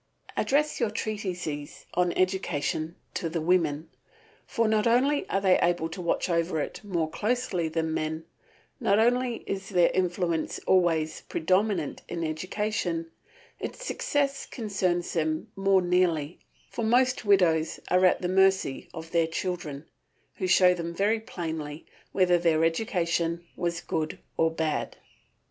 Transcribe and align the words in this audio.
Address 0.35 0.79
your 0.79 0.89
treatises 0.89 1.85
on 1.93 2.11
education 2.13 2.95
to 3.13 3.29
the 3.29 3.39
women, 3.39 3.87
for 4.47 4.67
not 4.67 4.87
only 4.87 5.29
are 5.29 5.39
they 5.39 5.59
able 5.59 5.89
to 5.89 6.01
watch 6.01 6.27
over 6.27 6.59
it 6.59 6.83
more 6.83 7.07
closely 7.07 7.67
than 7.67 7.93
men, 7.93 8.25
not 8.79 8.97
only 8.97 9.43
is 9.45 9.69
their 9.69 9.91
influence 9.91 10.57
always 10.65 11.21
predominant 11.29 12.01
in 12.09 12.23
education, 12.23 13.11
its 13.59 13.85
success 13.85 14.47
concerns 14.47 15.13
them 15.13 15.51
more 15.55 15.83
nearly, 15.83 16.39
for 16.71 16.83
most 16.83 17.23
widows 17.23 17.79
are 17.91 18.03
at 18.03 18.23
the 18.23 18.27
mercy 18.27 18.89
of 18.95 19.11
their 19.11 19.27
children, 19.27 19.85
who 20.37 20.47
show 20.47 20.73
them 20.73 20.95
very 20.95 21.19
plainly 21.19 21.85
whether 22.11 22.39
their 22.39 22.63
education 22.65 23.45
was 23.55 23.81
good 23.81 24.17
or 24.35 24.49
bad. 24.49 24.97